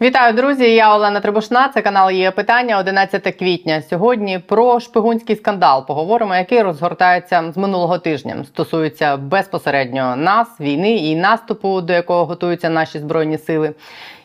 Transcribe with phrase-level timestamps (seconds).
[0.00, 0.74] Вітаю, друзі!
[0.74, 1.68] Я Олена Трибушна.
[1.68, 3.82] Це канал є питання 11 квітня.
[3.82, 8.44] Сьогодні про шпигунський скандал поговоримо, який розгортається з минулого тижня.
[8.44, 13.74] Стосується безпосередньо нас, війни і наступу, до якого готуються наші збройні сили.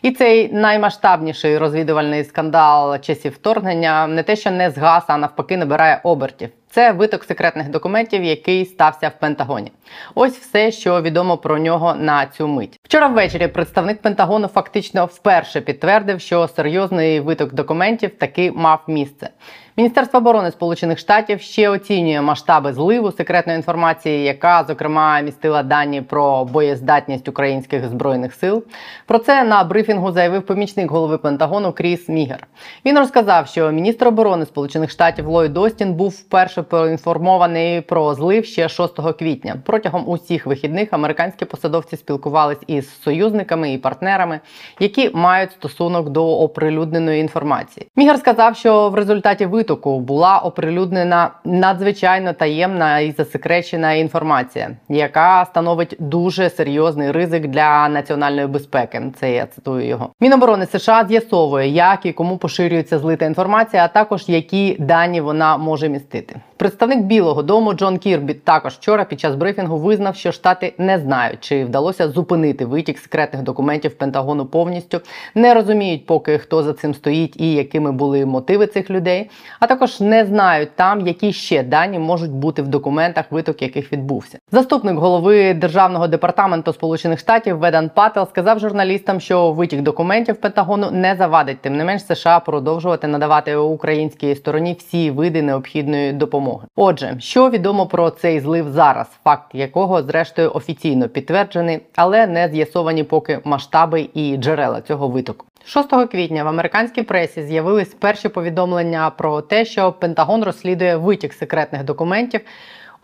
[0.02, 6.00] І цей наймасштабніший розвідувальний скандал часів вторгнення не те, що не згас, а навпаки, набирає
[6.02, 6.48] обертів.
[6.74, 9.72] Це виток секретних документів, який стався в Пентагоні.
[10.14, 12.80] Ось все, що відомо про нього на цю мить.
[12.82, 19.30] Вчора ввечері представник Пентагону фактично вперше підтвердив, що серйозний виток документів таки мав місце.
[19.76, 26.44] Міністерство оборони Сполучених Штатів ще оцінює масштаби зливу секретної інформації, яка зокрема містила дані про
[26.44, 28.64] боєздатність українських збройних сил.
[29.06, 32.46] Про це на брифінгу заявив помічник голови Пентагону Кріс Мігер.
[32.84, 38.68] Він розказав, що міністр оборони Сполучених Штатів Ллойд Остін був вперше поінформований про злив ще
[38.68, 39.56] 6 квітня.
[39.64, 44.40] Протягом усіх вихідних американські посадовці спілкувались із союзниками і партнерами,
[44.80, 47.86] які мають стосунок до оприлюдненої інформації.
[47.96, 55.96] Мігер сказав, що в результаті витоку була оприлюднена надзвичайно таємна і засекречена інформація, яка становить
[55.98, 59.02] дуже серйозний ризик для національної безпеки.
[59.20, 60.08] Це я цитую його.
[60.20, 65.88] Міноборони США з'ясовує, як і кому поширюється злита інформація, а також які дані вона може
[65.88, 66.36] містити.
[66.56, 71.40] Представник Білого Дому Джон Кірбі також вчора під час брифінгу визнав, що штати не знають,
[71.40, 75.00] чи вдалося зупинити витік секретних документів Пентагону повністю,
[75.34, 79.30] не розуміють, поки хто за цим стоїть і якими були мотиви цих людей,
[79.64, 84.38] а також не знають там, які ще дані можуть бути в документах, виток яких відбувся.
[84.50, 91.14] Заступник голови державного департаменту Сполучених Штатів Ведан Пател сказав журналістам, що витік документів Пентагону не
[91.14, 96.66] завадить, тим не менш США продовжувати надавати українській стороні всі види необхідної допомоги.
[96.76, 103.04] Отже, що відомо про цей злив зараз, факт якого, зрештою, офіційно підтверджений, але не з'ясовані
[103.04, 105.46] поки масштаби і джерела цього витоку.
[105.66, 111.84] 6 квітня в американській пресі з'явились перші повідомлення про те, що Пентагон розслідує витік секретних
[111.84, 112.40] документів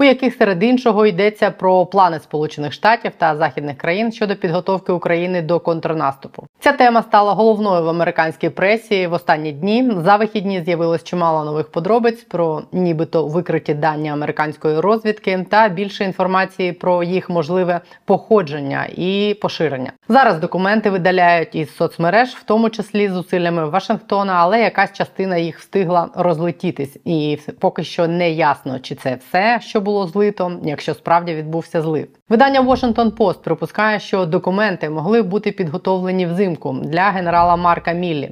[0.00, 5.42] у яких серед іншого йдеться про плани Сполучених Штатів та західних країн щодо підготовки України
[5.42, 6.46] до контрнаступу.
[6.60, 9.92] Ця тема стала головною в американській пресі в останні дні.
[9.96, 16.72] За вихідні з'явилось чимало нових подробиць про нібито викриті дані американської розвідки та більше інформації
[16.72, 19.92] про їх можливе походження і поширення.
[20.08, 26.08] Зараз документи видаляють із соцмереж, в тому числі зусиллями Вашингтона, але якась частина їх встигла
[26.14, 31.34] розлетітись, і поки що не ясно, чи це все, що було було злито, якщо справді
[31.34, 32.08] відбувся злив.
[32.28, 38.30] Видання Washington Post припускає, що документи могли бути підготовлені взимку для генерала Марка Міллі,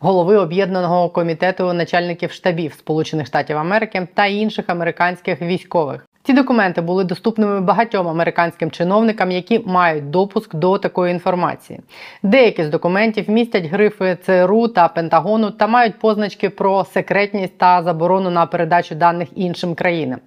[0.00, 6.06] голови об'єднаного комітету начальників штабів Сполучених Штатів Америки та інших американських військових.
[6.26, 11.80] Ці документи були доступними багатьом американським чиновникам, які мають допуск до такої інформації.
[12.22, 18.30] Деякі з документів містять грифи ЦРУ та Пентагону та мають позначки про секретність та заборону
[18.30, 20.18] на передачу даних іншим країнам.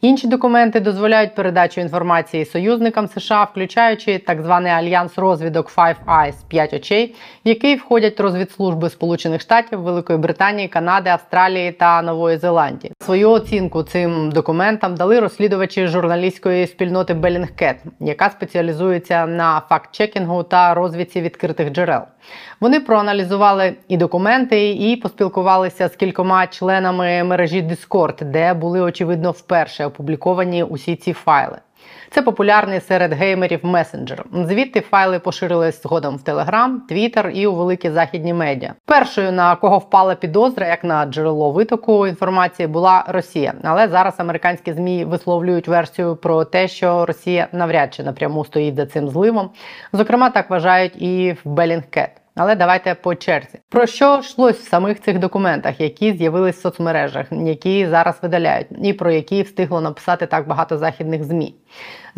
[0.00, 6.74] Інші документи дозволяють передачу інформації союзникам США, включаючи так званий альянс розвідок Five Eyes– 5
[6.74, 12.92] очей, в який входять розвідслужби Сполучених Штатів, Великої Британії, Канади, Австралії та Нової Зеландії.
[13.02, 20.74] Свою оцінку цим документам дали розслідування розслідувачі журналістської спільноти Белінгкет, яка спеціалізується на факт-чекінгу та
[20.74, 22.02] розвідці відкритих джерел.
[22.60, 29.86] Вони проаналізували і документи, і поспілкувалися з кількома членами мережі Discord, де були очевидно вперше
[29.86, 31.58] опубліковані усі ці файли.
[32.10, 34.24] Це популярний серед геймерів месенджер.
[34.32, 38.74] Звідти файли поширились згодом в Телеграм, Твіттер і у великі західні медіа.
[38.84, 43.54] Першою на кого впала підозра, як на джерело витоку інформації, була Росія.
[43.64, 48.86] Але зараз американські змі висловлюють версію про те, що Росія навряд чи напряму стоїть за
[48.86, 49.50] цим зливом.
[49.92, 52.25] Зокрема, так вважають і в Белінгкет.
[52.36, 53.58] Але давайте по черзі.
[53.68, 58.92] Про що йшлось в самих цих документах, які з'явились в соцмережах, які зараз видаляють, і
[58.92, 61.54] про які встигло написати так багато західних змі.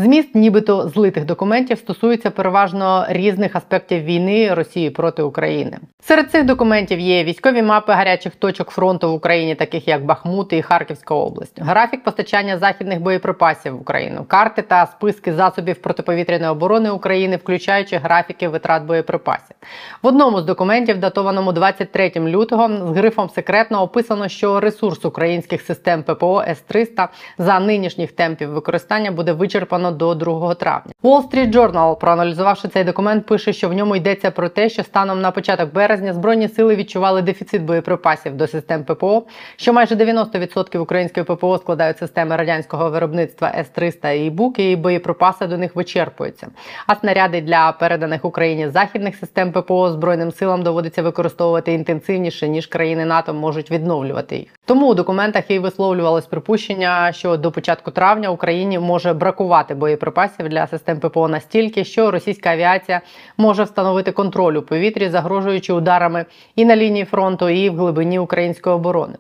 [0.01, 5.79] Зміст, нібито злитих документів, стосується переважно різних аспектів війни Росії проти України.
[6.03, 10.63] Серед цих документів є військові мапи гарячих точок фронту в Україні, таких як Бахмут і
[10.63, 17.37] Харківська область, графік постачання західних боєприпасів в Україну, карти та списки засобів протиповітряної оборони України,
[17.37, 19.57] включаючи графіки витрат боєприпасів.
[20.03, 26.03] В одному з документів, датованому 23 лютого, з грифом секретно описано, що ресурс українських систем
[26.03, 27.09] ППО С-300
[27.39, 30.93] за нинішніх темпів використання буде вичерпано до 2 травня.
[31.03, 35.21] Wall Street Journal, проаналізувавши цей документ, пише, що в ньому йдеться про те, що станом
[35.21, 39.23] на початок березня збройні сили відчували дефіцит боєприпасів до систем ППО,
[39.57, 45.59] що майже 90% української ППО складають системи радянського виробництва С-300 і буки, і боєприпаси до
[45.59, 46.49] них вичерпуються.
[46.87, 53.05] А снаряди для переданих Україні західних систем ППО збройним силам доводиться використовувати інтенсивніше ніж країни
[53.05, 54.49] НАТО можуть відновлювати їх.
[54.65, 60.67] Тому у документах і висловлювалось припущення, що до початку травня Україні може бракувати боєприпасів для
[60.67, 63.01] систем ППО настільки, що російська авіація
[63.37, 66.25] може встановити контроль у повітрі, загрожуючи ударами
[66.57, 69.15] і на лінії фронту, і в глибині української оборони.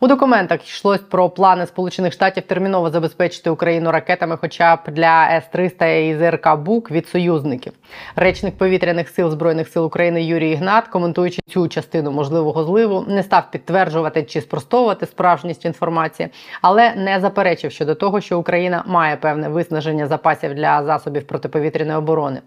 [0.00, 5.86] У документах йшлось про плани Сполучених Штатів терміново забезпечити Україну ракетами, хоча б для С-300
[5.86, 7.72] і ЗРК Бук від союзників.
[8.16, 13.50] Речник повітряних сил збройних сил України Юрій Ігнат, коментуючи цю частину можливого зливу, не став
[13.50, 16.28] підтверджувати чи спростовувати справжність інформації,
[16.62, 22.40] але не заперечив щодо того, що Україна має певне виснаження запасів для засобів протиповітряної оборони.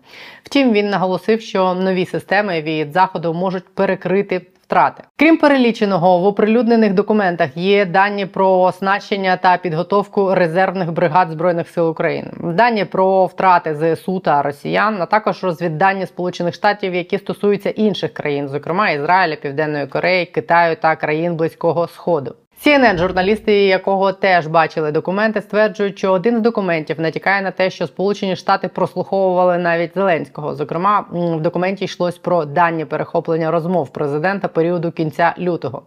[0.44, 4.42] Втім, він наголосив, що нові системи від заходу можуть перекрити
[4.74, 5.04] втрати.
[5.16, 11.90] Крім переліченого, в оприлюднених документах є дані про оснащення та підготовку резервних бригад збройних сил
[11.90, 18.14] України, дані про втрати ЗСУ та Росіян, а також розвіддані Сполучених Штатів, які стосуються інших
[18.14, 22.36] країн, зокрема Ізраїля, Південної Кореї, Китаю та країн Близького Сходу.
[22.66, 27.88] CNN, журналісти якого теж бачили документи, стверджують, що один з документів натякає на те, що
[27.88, 30.56] Сполучені Штати прослуховували навіть Зеленського.
[30.56, 35.82] Зокрема, в документі йшлось про дані перехоплення розмов президента періоду кінця лютого.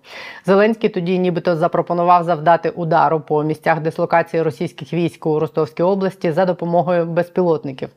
[0.46, 6.44] Зеленський тоді, нібито, запропонував завдати удару по місцях дислокації російських військ у Ростовській області за
[6.44, 7.88] допомогою безпілотників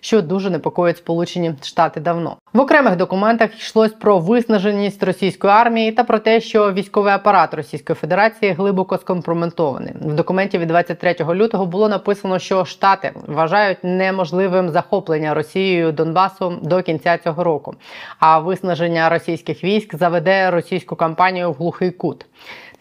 [0.00, 2.36] що дуже непокоїть Сполучені Штати давно.
[2.52, 7.96] В окремих документах йшлось про виснаженість російської армії та про те, що військовий апарат Російської
[7.96, 9.92] Федерації глибоко скомпрометований.
[10.00, 16.82] В документі від 23 лютого було написано, що Штати вважають неможливим захоплення Росією Донбасу до
[16.82, 17.74] кінця цього року,
[18.18, 22.26] а виснаження російських військ заведе російську кампанію в глухий кут.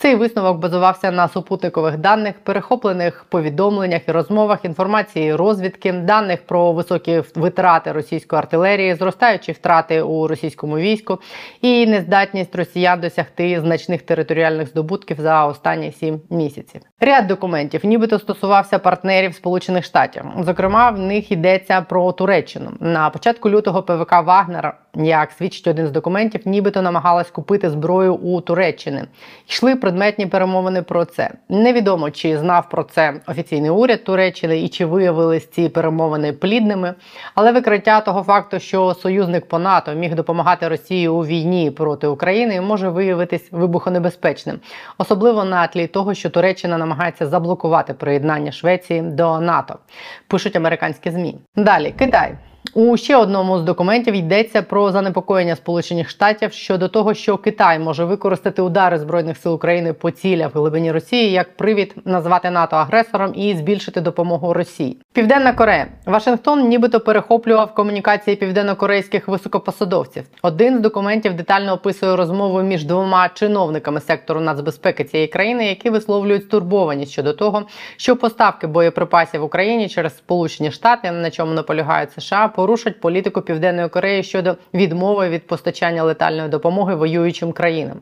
[0.01, 7.23] Цей висновок базувався на супутникових даних, перехоплених повідомленнях і розмовах, інформації розвідки, даних про високі
[7.35, 11.19] витрати російської артилерії, зростаючі втрати у російському війську
[11.61, 16.81] і нездатність росіян досягти значних територіальних здобутків за останні сім місяців.
[17.01, 20.23] Ряд документів, нібито стосувався партнерів Сполучених Штатів.
[20.39, 25.91] Зокрема, в них йдеться про Туреччину на початку лютого ПВК Вагнера як свідчить один з
[25.91, 29.05] документів, нібито намагалась купити зброю у Туреччини.
[29.47, 31.31] Йшли предметні перемовини про це.
[31.49, 36.93] Невідомо чи знав про це офіційний уряд Туреччини і чи виявились ці перемовини плідними.
[37.35, 42.61] Але викриття того факту, що союзник по НАТО міг допомагати Росії у війні проти України,
[42.61, 44.59] може виявитись вибухонебезпечним,
[44.97, 46.88] особливо на тлі того, що Туреччина намагається
[47.25, 49.79] заблокувати приєднання Швеції до НАТО.
[50.27, 51.37] Пишуть американські змі.
[51.55, 52.35] Далі Китай.
[52.73, 58.05] У ще одному з документів йдеться про занепокоєння Сполучених Штатів щодо того, що Китай може
[58.05, 63.31] використати удари збройних сил України по цілях в глибині Росії як привід назвати НАТО агресором
[63.35, 65.01] і збільшити допомогу Росії.
[65.13, 70.23] Південна Корея Вашингтон, нібито перехоплював комунікації південнокорейських високопосадовців.
[70.41, 76.43] Один з документів детально описує розмову між двома чиновниками сектору нацбезпеки цієї країни, які висловлюють
[76.43, 77.63] стурбованість щодо того,
[77.97, 84.23] що поставки боєприпасів Україні через Сполучені Штати, на чому наполягають США порушать політику Південної Кореї
[84.23, 87.99] щодо відмови від постачання летальної допомоги воюючим країнам.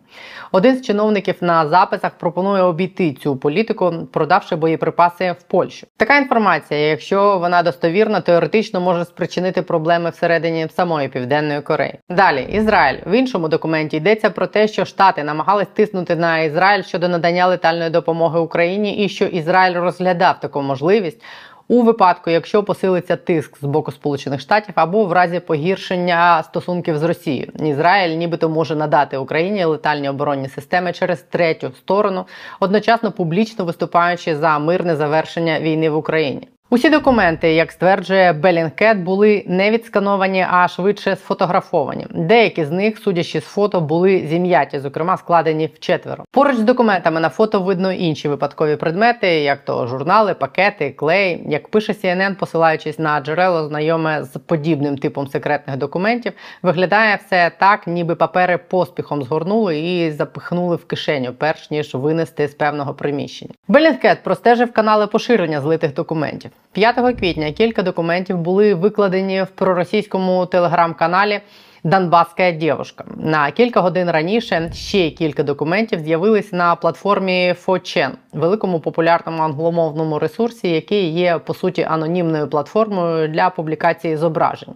[0.51, 5.87] Один з чиновників на записах пропонує обійти цю політику, продавши боєприпаси в Польщу.
[5.97, 11.99] Така інформація, якщо вона достовірна, теоретично може спричинити проблеми всередині самої Південної Кореї.
[12.09, 17.07] Далі Ізраїль в іншому документі йдеться про те, що Штати намагались тиснути на Ізраїль щодо
[17.07, 21.21] надання летальної допомоги Україні, і що Ізраїль розглядав таку можливість
[21.67, 27.03] у випадку, якщо посилиться тиск з боку Сполучених Штатів або в разі погіршення стосунків з
[27.03, 32.25] Росією, Ізраїль нібито може надати Україні летальні оборонні системи через третю сторону,
[32.59, 36.47] одночасно публічно виступаючи за мирне завершення війни в Україні.
[36.69, 42.07] Усі документи, як стверджує Белінкет, були не відскановані, а швидше сфотографовані.
[42.09, 46.23] Деякі з них, судячи з фото, були зім'яті, зокрема складені в четверо.
[46.31, 51.43] Поруч з документами на фото видно інші випадкові предмети, як то журнали, пакети, клей.
[51.49, 56.33] Як пише CNN, посилаючись на джерело, знайоме з подібним типом секретних документів,
[56.63, 62.53] виглядає все так, ніби папери поспіхом згорнули і запихнули в кишеню, перш ніж винести з
[62.53, 63.53] певного приміщення.
[63.67, 66.51] Белінкет простежив канали поширення злитих документів.
[66.71, 71.41] 5 квітня кілька документів були викладені в проросійському телеграм-каналі
[71.83, 73.05] Донбаська дівушка.
[73.17, 80.69] На кілька годин раніше ще кілька документів з'явились на платформі 4chan, великому популярному англомовному ресурсі,
[80.69, 84.73] який є по суті анонімною платформою для публікації зображень,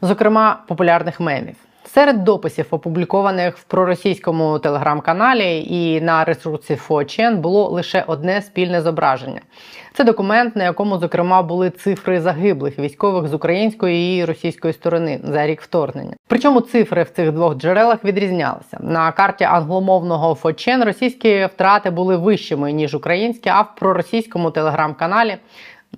[0.00, 1.67] зокрема популярних мемів.
[1.84, 9.40] Серед дописів, опублікованих в проросійському телеграм-каналі і на ресурсі 4chan, було лише одне спільне зображення.
[9.94, 15.46] Це документ, на якому, зокрема, були цифри загиблих військових з української і російської сторони за
[15.46, 16.14] рік вторгнення.
[16.26, 18.78] Причому цифри в цих двох джерелах відрізнялися.
[18.80, 25.36] На карті англомовного 4chan російські втрати були вищими ніж українські, а в проросійському телеграм-каналі.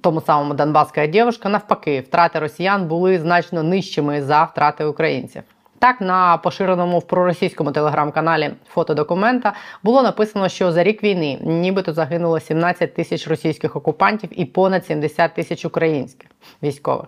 [0.00, 5.42] Тому самому Донбаська дівчинка, навпаки, втрати росіян були значно нижчими за втрати українців.
[5.80, 12.40] Так, на поширеному в проросійському телеграм-каналі фотодокумента було написано, що за рік війни нібито загинуло
[12.40, 16.30] 17 тисяч російських окупантів і понад 70 тисяч українських
[16.62, 17.06] військових.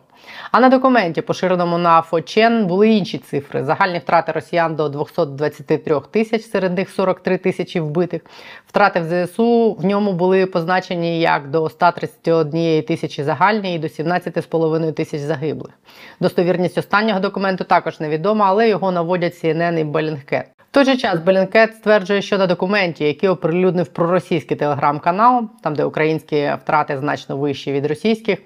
[0.51, 6.43] А на документі, поширеному на Фочен, були інші цифри: загальні втрати росіян до 223 тисяч,
[6.43, 8.23] серед них 43 тисячі вбитих.
[8.67, 14.93] Втрати в ЗСУ в ньому були позначені як до 131 тисячі загальні і до 17,5
[14.93, 15.73] тисяч загиблих.
[16.21, 20.45] Достовірність останнього документу також невідома, але його наводять CNN і Bellingcat.
[20.73, 25.85] В той же час Белінкет стверджує, що на документі, який оприлюднив проросійський телеграм-канал, там де
[25.85, 28.39] українські втрати значно вищі від російських.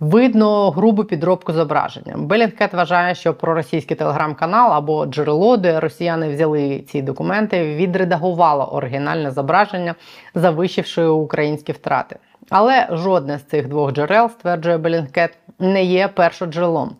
[0.00, 2.14] Видно грубу підробку зображення.
[2.16, 9.94] Белінгкет вважає, що проросійський телеграм-канал або джерело, де росіяни взяли ці документи, відредагувало оригінальне зображення,
[10.34, 12.16] завищивши українські втрати.
[12.48, 16.96] Але жодне з цих двох джерел, стверджує Белінгкет, не є першоджерелом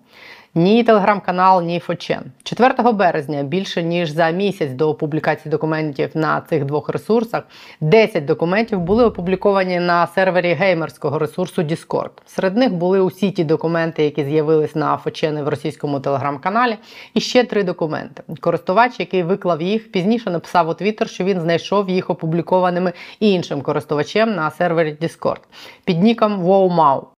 [0.54, 2.22] ні телеграм-канал, ні Фочен.
[2.42, 7.42] 4 березня, більше ніж за місяць до публікації документів на цих двох ресурсах,
[7.80, 12.10] 10 документів були опубліковані на сервері геймерського ресурсу Discord.
[12.26, 16.76] Серед них були усі ті документи, які з'явились на Фочени в російському телеграм-каналі,
[17.14, 18.22] і ще три документи.
[18.40, 24.34] Користувач, який виклав їх, пізніше написав у Twitter, що він знайшов їх опублікованими іншим користувачем
[24.34, 25.40] на сервері Discord
[25.84, 26.40] під ніком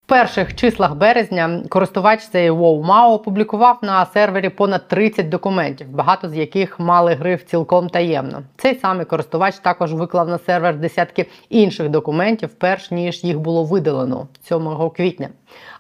[0.03, 6.37] WowMau перших числах березня користувач цей WowMao опублікував на сервері понад 30 документів, багато з
[6.37, 8.43] яких мали гриф цілком таємно.
[8.57, 14.29] Цей самий користувач також виклав на сервер десятки інших документів, перш ніж їх було видалено
[14.43, 15.29] 7 квітня.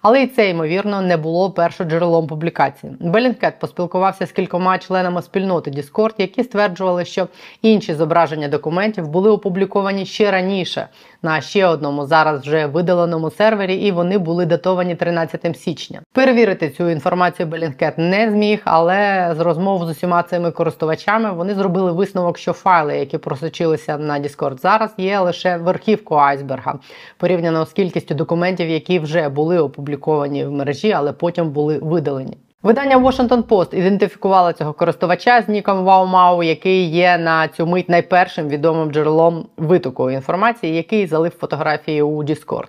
[0.03, 2.93] Але і це, ймовірно, не було першоджерелом публікації.
[3.01, 7.29] Белінкет поспілкувався з кількома членами спільноти Discord, які стверджували, що
[7.63, 10.89] інші зображення документів були опубліковані ще раніше
[11.23, 16.01] на ще одному зараз вже видаленому сервері, і вони були датовані 13 січня.
[16.13, 21.93] Перевірити цю інформацію Белінкет не зміг, але з розмов з усіма цими користувачами вони зробили
[21.93, 26.79] висновок, що файли, які просочилися на Discord зараз, є лише верхівкою айсберга
[27.17, 32.37] порівняно з кількістю документів, які вже були опубліковані в мережі, але потім були видалені.
[32.63, 38.49] Видання Washington Post ідентифікувало цього користувача з ніком WowMau, який є на цю мить найпершим
[38.49, 42.67] відомим джерелом витоку інформації, який залив фотографії у Discord.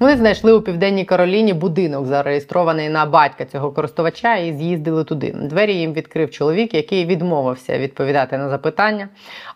[0.00, 5.34] Вони знайшли у південній Кароліні будинок, зареєстрований на батька цього користувача, і з'їздили туди.
[5.42, 9.08] Двері їм відкрив чоловік, який відмовився відповідати на запитання.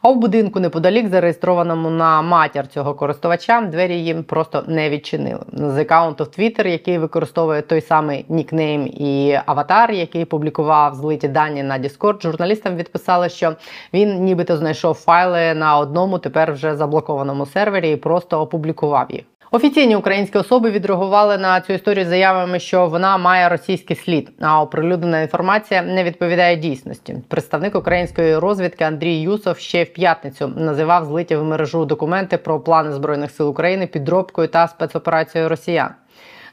[0.02, 5.40] А у будинку неподалік, зареєстрованому на матір цього користувача, двері їм просто не відчинили.
[5.52, 11.62] З аккаунту в Twitter, який використовує той самий нікнейм і аватар, який публікував злиті дані
[11.62, 13.54] на Discord, журналістам відписали, що
[13.94, 19.25] він нібито знайшов файли на одному тепер вже заблокованому сервері і просто опублікував їх.
[19.50, 24.30] Офіційні українські особи відреагували на цю історію заявами, що вона має російський слід.
[24.40, 27.16] А оприлюднена інформація не відповідає дійсності.
[27.28, 32.92] Представник української розвідки Андрій Юсов ще в п'ятницю називав злиті в мережу документи про плани
[32.92, 35.90] збройних сил України підробкою та спецоперацією Росіян.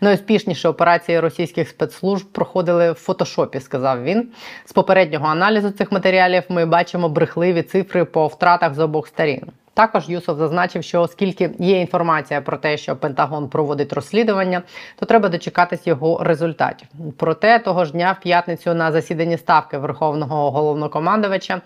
[0.02, 4.30] Найуспішніші операції російських спецслужб проходили в фотошопі, сказав він.
[4.66, 9.42] З попереднього аналізу цих матеріалів ми бачимо брехливі цифри по втратах з обох сторін.
[9.76, 14.62] Також Юсов зазначив, що оскільки є інформація про те, що Пентагон проводить розслідування,
[15.00, 16.88] то треба дочекатись його результатів.
[17.18, 21.62] Проте того ж дня в п'ятницю на засіданні ставки Верховного головнокомандувача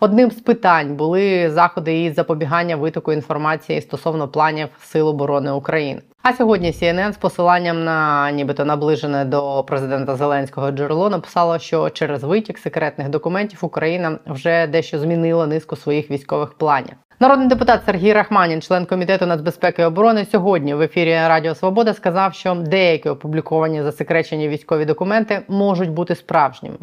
[0.00, 6.02] одним з питань були заходи із запобігання витоку інформації стосовно планів Сил оборони України.
[6.22, 12.24] А сьогодні CNN з посиланням на нібито наближене до президента Зеленського джерело написало, що через
[12.24, 16.94] витік секретних документів Україна вже дещо змінила низку своїх військових планів.
[17.22, 22.34] Народний депутат Сергій Рахманін, член комітету нацбезпеки і оборони, сьогодні в ефірі Радіо Свобода сказав,
[22.34, 26.76] що деякі опубліковані засекречені військові документи можуть бути справжніми.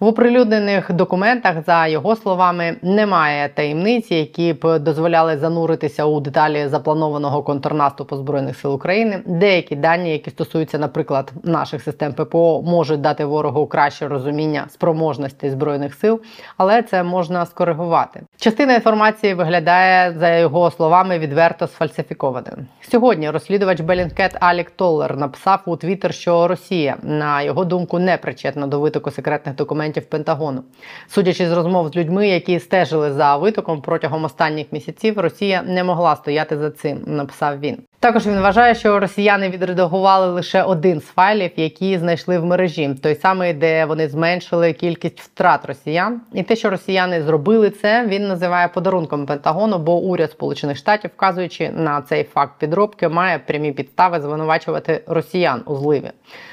[0.00, 7.42] В оприлюднених документах, за його словами, немає таємниці, які б дозволяли зануритися у деталі запланованого
[7.42, 9.22] контрнаступу збройних сил України.
[9.26, 15.94] Деякі дані, які стосуються, наприклад, наших систем ППО, можуть дати ворогу краще розуміння спроможності збройних
[15.94, 16.20] сил,
[16.56, 18.22] але це можна скоригувати.
[18.42, 22.56] Частина інформації виглядає за його словами відверто сфальсифікованою.
[22.80, 28.66] Сьогодні розслідувач Белінкет Алік Толлер написав у Твіттер, що Росія, на його думку, не причетна
[28.66, 30.62] до витоку секретних документів Пентагону.
[31.08, 36.16] Судячи з розмов з людьми, які стежили за витоком протягом останніх місяців, Росія не могла
[36.16, 37.02] стояти за цим.
[37.06, 37.78] Написав він.
[38.02, 43.14] Також він вважає, що росіяни відредагували лише один з файлів, які знайшли в мережі, той
[43.14, 46.20] самий, де вони зменшили кількість втрат росіян.
[46.32, 51.70] І те, що росіяни зробили це, він називає подарунком Пентагону, бо уряд Сполучених Штатів, вказуючи
[51.70, 56.10] на цей факт підробки, має прямі підстави звинувачувати росіян у зливі.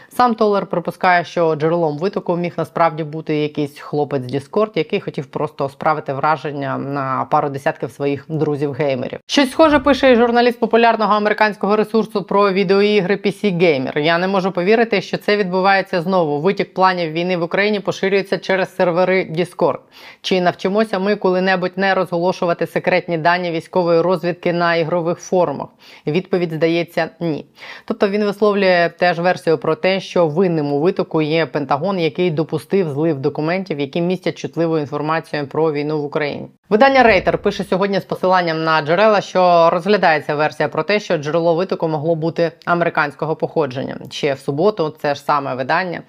[0.09, 5.69] Сам Толер припускає, що джерелом витоку міг насправді бути якийсь хлопець Discord, який хотів просто
[5.69, 9.19] справити враження на пару десятків своїх друзів-геймерів.
[9.27, 13.99] Щось схоже пише і журналіст популярного американського ресурсу про відеоігри PC Gamer.
[13.99, 16.41] Я не можу повірити, що це відбувається знову.
[16.41, 19.79] Витік планів війни в Україні поширюється через сервери Discord.
[20.21, 25.67] Чи навчимося ми коли-небудь не розголошувати секретні дані військової розвідки на ігрових форумах?
[26.07, 27.45] Відповідь здається ні.
[27.85, 32.89] Тобто він висловлює теж версію про те, що винним у витоку є Пентагон, який допустив
[32.89, 36.47] злив документів, які містять чутливу інформацію про війну в Україні.
[36.69, 41.55] Видання Рейтер пише сьогодні з посиланням на джерела, що розглядається версія про те, що джерело
[41.55, 43.97] витоку могло бути американського походження.
[44.09, 46.01] Ще в суботу це ж саме видання.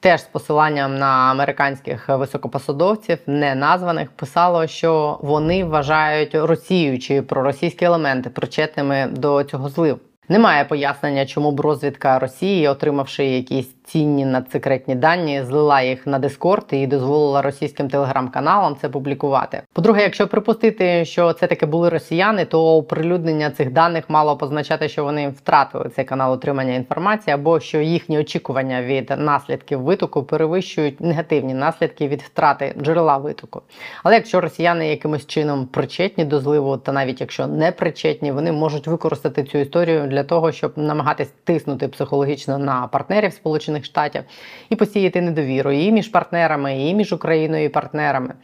[0.00, 7.84] Теж з посиланням на американських високопосадовців, не названих, писало, що вони вважають Росію чи проросійські
[7.84, 9.98] елементи причетними до цього злив.
[10.28, 16.64] Немає пояснення, чому б розвідка Росії, отримавши якісь цінні надсекретні дані, злила їх на Дискорд
[16.70, 19.62] і дозволила російським телеграм-каналам це публікувати.
[19.72, 25.04] По-друге, якщо припустити, що це таки були росіяни, то оприлюднення цих даних мало позначати, що
[25.04, 31.54] вони втратили цей канал отримання інформації, або що їхні очікування від наслідків витоку перевищують негативні
[31.54, 33.62] наслідки від втрати джерела витоку.
[34.02, 38.86] Але якщо росіяни якимось чином причетні до зливу, та навіть якщо не причетні, вони можуть
[38.86, 43.73] використати цю історію для того, щоб намагатись тиснути психологічно на партнерів Сполучених.
[43.74, 44.22] Сполучених Штатів
[44.70, 48.34] і посіяти недовіру і між партнерами, і між Україною і партнерами.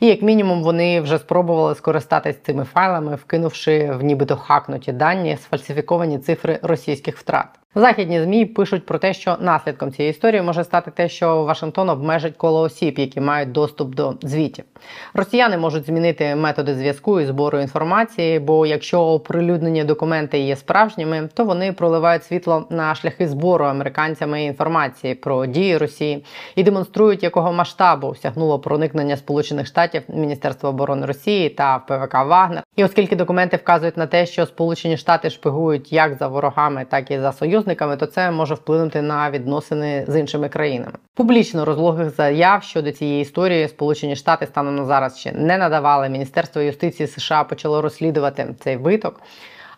[0.00, 6.18] І як мінімум вони вже спробували скористатись цими файлами, вкинувши в нібито хакнуті дані сфальсифіковані
[6.18, 7.61] цифри російських втрат.
[7.74, 12.36] Західні змі пишуть про те, що наслідком цієї історії може стати те, що Вашингтон обмежить
[12.36, 14.64] коло осіб, які мають доступ до звітів.
[15.14, 21.44] Росіяни можуть змінити методи зв'язку і збору інформації, бо якщо оприлюднені документи є справжніми, то
[21.44, 26.24] вони проливають світло на шляхи збору американцями інформації про дії Росії
[26.56, 32.62] і демонструють, якого масштабу осягнуло проникнення Сполучених Штатів Міністерства оборони Росії та ПВК Вагнер.
[32.76, 37.18] І оскільки документи вказують на те, що Сполучені Штати шпигують як за ворогами, так і
[37.18, 40.92] за союзниками, союзниками, то це може вплинути на відносини з іншими країнами.
[41.14, 46.08] Публічно розлогих заяв щодо цієї історії Сполучені Штати станом на зараз ще не надавали.
[46.08, 49.20] Міністерство юстиції США почало розслідувати цей виток.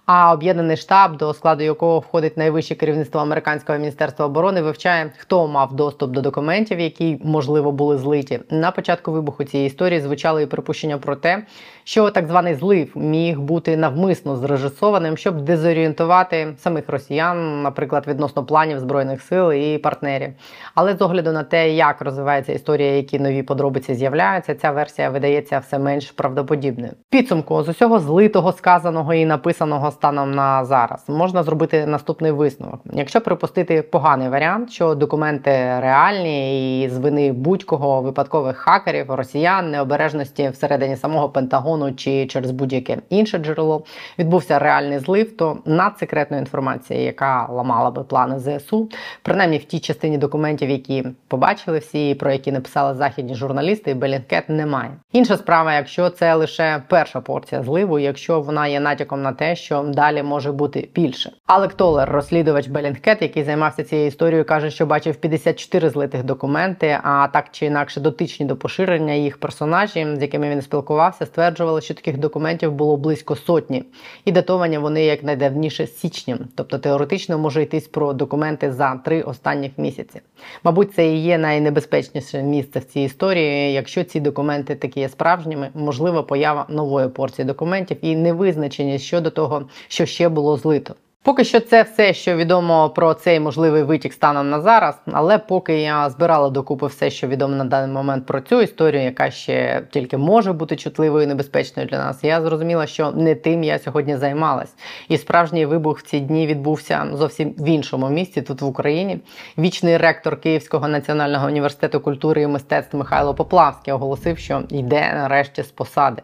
[0.06, 5.72] А об'єднаний штаб, до складу якого входить найвище керівництво американського міністерства оборони, вивчає, хто мав
[5.72, 8.40] доступ до документів, які можливо були злиті.
[8.50, 11.46] На початку вибуху цієї історії звучало і припущення про те,
[11.84, 18.78] що так званий злив міг бути навмисно зрежисованим, щоб дезорієнтувати самих росіян, наприклад, відносно планів
[18.78, 20.32] збройних сил і партнерів.
[20.74, 25.58] Але з огляду на те, як розвивається історія, які нові подробиці з'являються, ця версія видається
[25.58, 26.92] все менш правдоподібною.
[27.10, 32.80] Підсумку з усього злитого, сказаного і написаного станом на зараз можна зробити наступний висновок.
[32.92, 40.48] Якщо припустити поганий варіант, що документи реальні і з вини будь-кого випадкових хакерів, росіян, необережності
[40.48, 43.84] всередині самого Пентагону чи через будь-яке інше джерело
[44.18, 48.88] відбувся реальний злив, то надсекретної інформації, яка ламала би плани ЗСУ,
[49.22, 54.90] принаймні в тій частині документів, які побачили всі, про які написали західні журналісти, Белінкет немає.
[55.12, 59.83] Інша справа, якщо це лише перша порція зливу, якщо вона є натяком на те, що
[59.92, 61.32] далі може бути більше.
[61.46, 67.28] Алек Толер, розслідувач Белінгкет, який займався цією історією, каже, що бачив 54 злитих документи, а
[67.32, 72.18] так чи інакше дотичні до поширення їх персонажі, з якими він спілкувався, стверджували, що таких
[72.18, 73.84] документів було близько сотні,
[74.24, 76.38] і датовані вони як найдавніше січням.
[76.54, 80.20] Тобто теоретично може йтись про документи за три останніх місяці.
[80.64, 83.72] Мабуть, це і є найнебезпечніше місце в цій історії.
[83.72, 89.68] Якщо ці документи такі є справжніми, можлива поява нової порції документів і невизначеність щодо того,
[89.88, 90.94] що ще було злито.
[91.24, 95.00] Поки що це все, що відомо про цей можливий витік станом на зараз.
[95.12, 99.30] Але поки я збирала докупи все, що відомо на даний момент про цю історію, яка
[99.30, 103.78] ще тільки може бути чутливою і небезпечною для нас, я зрозуміла, що не тим я
[103.78, 104.74] сьогодні займалась.
[105.08, 109.18] І справжній вибух в ці дні відбувся зовсім в іншому місці, тут в Україні.
[109.58, 115.70] Вічний ректор Київського національного університету культури і мистецтв Михайло Поплавський оголосив, що йде нарешті з
[115.70, 116.22] посади.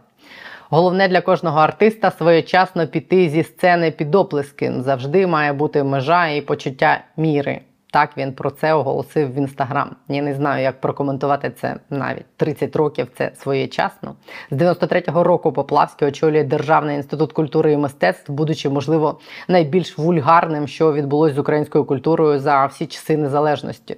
[0.73, 4.73] Головне для кожного артиста своєчасно піти зі сцени під оплески.
[4.79, 7.61] Завжди має бути межа і почуття міри.
[7.92, 9.96] Так він про це оголосив в інстаграм.
[10.09, 13.09] Я не знаю, як прокоментувати це навіть 30 років.
[13.18, 14.14] Це своєчасно.
[14.50, 20.92] З 93-го року Поплавський очолює Державний інститут культури і мистецтв, будучи, можливо, найбільш вульгарним, що
[20.92, 23.96] відбулось з українською культурою за всі часи незалежності.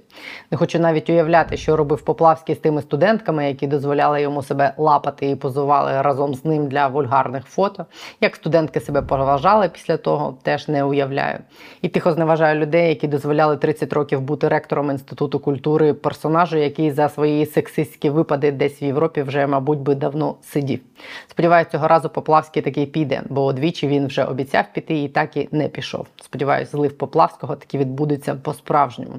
[0.51, 5.29] Не хочу навіть уявляти, що робив Поплавський з тими студентками, які дозволяли йому себе лапати
[5.29, 7.85] і позували разом з ним для вульгарних фото.
[8.21, 11.39] Як студентки себе поважали після того, теж не уявляю.
[11.81, 17.09] І тихо зневажаю людей, які дозволяли 30 років бути ректором інституту культури персонажу, який за
[17.09, 20.79] свої сексистські випади десь в Європі вже, мабуть, би давно сидів.
[21.27, 25.49] Сподіваюсь, цього разу Поплавський такий піде, бо одвічі він вже обіцяв піти і так і
[25.51, 26.07] не пішов.
[26.21, 29.15] Сподіваюсь, злив Поплавського таки відбудеться по-справжньому,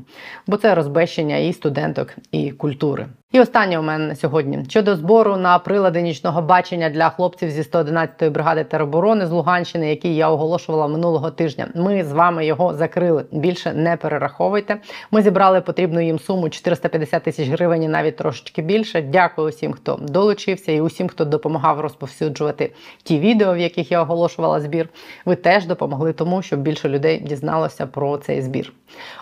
[0.47, 3.07] бо це розбещення і студенток, і культури.
[3.35, 7.63] І останнє у мене на сьогодні щодо збору на прилади нічного бачення для хлопців зі
[7.63, 11.69] 111-ї бригади тероборони з Луганщини, який я оголошувала минулого тижня.
[11.75, 13.25] Ми з вами його закрили.
[13.33, 14.77] Більше не перераховуйте.
[15.11, 19.03] Ми зібрали потрібну їм суму 450 тисяч гривень, і навіть трошечки більше.
[19.03, 24.61] Дякую усім, хто долучився, і усім, хто допомагав розповсюджувати ті відео, в яких я оголошувала
[24.61, 24.89] збір.
[25.25, 28.73] Ви теж допомогли тому, щоб більше людей дізналося про цей збір.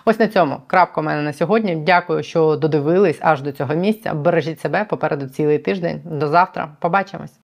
[0.05, 1.75] Ось на цьому крапка у мене на сьогодні.
[1.75, 4.13] Дякую, що додивились аж до цього місця.
[4.13, 6.01] Бережіть себе попереду цілий тиждень.
[6.05, 6.77] До завтра.
[6.79, 7.42] Побачимось.